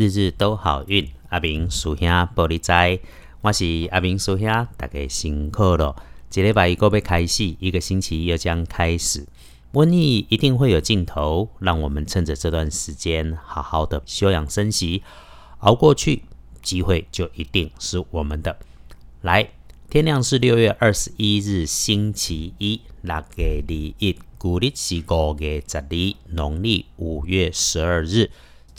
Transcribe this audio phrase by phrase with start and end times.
[0.00, 1.06] 日日都好运。
[1.28, 2.98] 阿明属兄玻璃仔，
[3.42, 4.46] 我是阿明属兄，
[4.78, 5.94] 大家辛苦了。
[6.32, 9.26] 一礼拜一个要开始，一个星期又将开始。
[9.74, 15.02] 瘟疫一定会有尽头，让我们趁着这段时间，好好的休养生息，
[15.58, 16.22] 熬过去，
[16.62, 18.56] 机会就一定是我们的。
[19.20, 19.50] 来，
[19.90, 28.30] 天亮是六月二十一日，星期一，六月二一，古历是五月十二，农历五月十二日。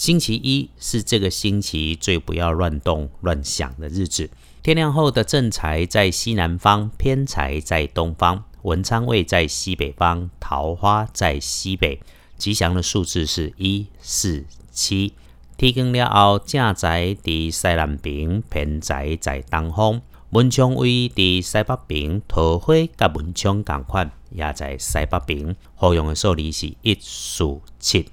[0.00, 4.30] 星期一是这个星期最不要乱动乱想的日子。
[4.62, 12.00] 天亮后的正财在西南方，偏财在东方，文昌位在西北方，桃花在西北。
[12.38, 15.12] 吉祥的数字是一四七。
[15.58, 25.54] 天光了后，正财在西南边，偏财在东方，文昌位在西北边，桃花甲文昌同款，也在西北边。
[25.74, 28.06] 好用的数字是一四七。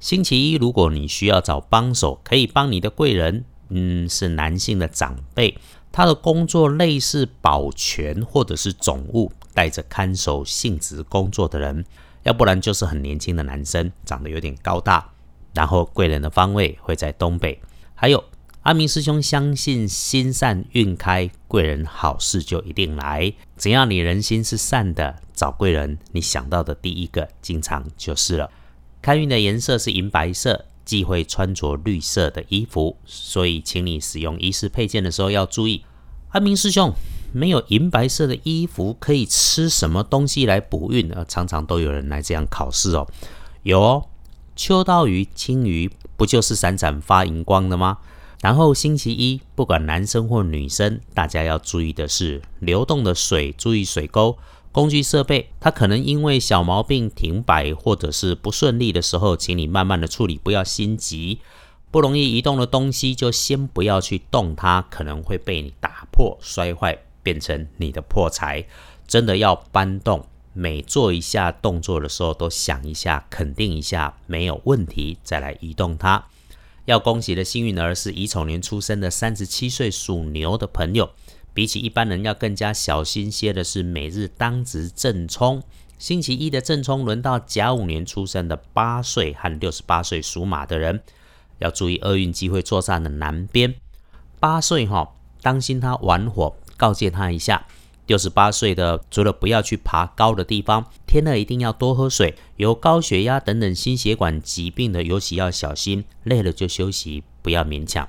[0.00, 5.58] 星期一，如果你需要找帮手，可以帮你的贵人，嗯，是男性的长辈，
[5.90, 11.84] 他的工作类似保全或者是总务，带着看守性质工作的人，
[12.22, 15.10] 要不然就是很年轻的男生，长得有点高大，
[15.52, 17.60] 然后贵人的方位会在东北。
[17.96, 18.22] 还有
[18.62, 23.32] 阿明师兄相信心善运开，贵人好事就一定来。
[23.56, 28.48] 只要你人心是善的，找贵人，你想到的第一个，经常就是了。
[29.08, 35.82] 开运的颜色是银白色，忌讳穿着绿色的衣服，所以请你使用衣饰配件的时候要注意。
[36.32, 36.92] 阿明师兄，
[37.32, 41.10] 没有银白色的衣服，可以吃什么东西来补运？
[41.10, 43.08] 呃，常常都有人来这样考试哦。
[43.62, 44.04] 有哦，
[44.54, 48.00] 秋刀鱼、青鱼，不就是闪闪发银光的吗？
[48.42, 54.36] 然后星期一，不管男生或女生，大家要注意的是流动的水，注意水沟。
[54.78, 61.40] 工具设备，它可能因为小毛病停摆，或者是不顺利的时候，请你慢慢的处理，不要心急。
[61.90, 68.66] 不容易移动的东西，就先不要去动它，可能会被你打破、摔坏，变成你的破财。
[69.08, 76.24] 真的要搬动，每做一下动作的时候，都想一下，肯定一下没有问题，再来移动它。
[76.84, 81.10] 要恭喜的幸运儿是乙丑年出生的三十七岁属牛的朋友。
[81.58, 85.60] 比起一般人要更加小心些的是，每日当值正冲。
[85.98, 91.02] 星期一的正冲轮到甲午年出生的八岁和六十八岁属马的人，
[91.58, 93.74] 要注意厄运机会坐上的南边。
[94.38, 97.66] 八岁哈，当心他玩火，告诫他一下。
[98.06, 102.36] 六十八岁的，除了不要去爬高的地方，天热一定要多喝水。
[102.56, 106.04] 有高血压等等心血管疾病的，尤其要小心。
[106.22, 108.08] 累了就休息，不要勉强。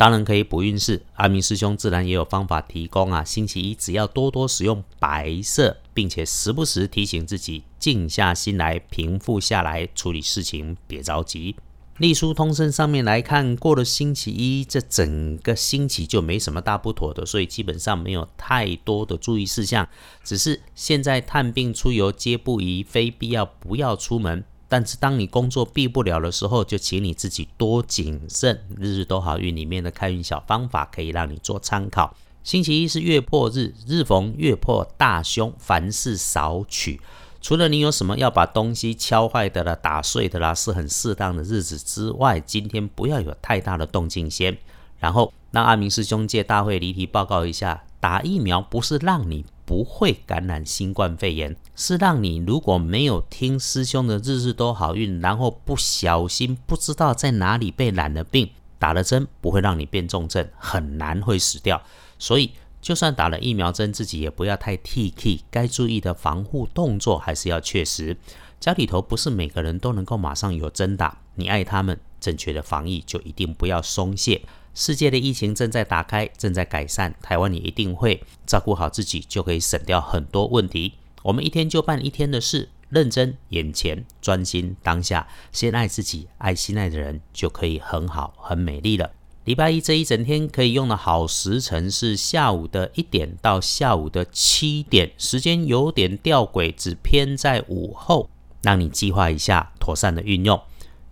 [0.00, 3.22] 当然可以补运势，阿明师兄自然也有方法提供啊。
[3.22, 11.54] 星期一只要多多使用白色，并且时不时提醒自己静下心来，平复下来处理事情，别着急。
[11.98, 19.86] 隶书通身上面来看，过了星期一，这整个星期就没什么大不妥的，所以基本上没有太多的注意事项。
[20.24, 24.42] 只是现在探病出游皆不宜，非必要不要出门。
[24.70, 28.64] 但是当你工作避不了的时候，就请你自己多谨慎。
[28.78, 32.16] 日日都好运里面的开运小方法可以让你做参考。
[32.44, 37.00] 星期一是月破日，日逢月破大凶，凡事少取。
[37.42, 44.56] 除了你有什么要把东西敲坏的啦、打碎的啦，是很适当的日子之外，今天不要有太大的动静先。
[45.00, 49.44] 然后让阿明师兄借大会离题报告一下，打疫苗不是让你。
[49.70, 58.50] 不会感染新冠肺炎，是让你如果没有听师兄的日日都好运，然后不小心不知道在哪里被染了病，
[58.80, 61.80] 打了针不会让你变重症，很难会死掉。
[62.18, 62.50] 所以
[62.82, 68.16] 就算打了疫苗针，自己也不要太 T K，该注意的防护动作还是要确实。
[68.58, 74.42] 家里头不是每个人都能够马上有针打，你爱他们，正确的防疫就一定不要松懈。
[74.74, 80.94] 世界的疫情正在打开，正在改善，台湾也一定会照顾好自己，就可以省掉很多问题。
[81.22, 89.10] 我们一天就办一天的事，认真眼前，专心当下，先爱自己，爱心爱的人，就可以很好很美丽了。
[89.44, 98.30] 礼拜一这一整天可以用的好时辰是下午的一点到下午的七点，时间有点吊诡，只偏在午后，
[98.62, 100.60] 让你计划一下，妥善的运用。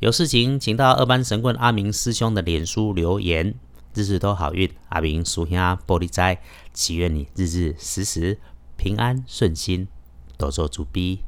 [0.00, 3.52] 有事情，请到二班神棍阿明师兄的脸书留言。
[3.94, 6.40] 日日都好运，阿明属下玻璃斋，
[6.72, 8.38] 祈愿你日日时时
[8.76, 9.88] 平安顺心，
[10.36, 11.22] 多做主逼。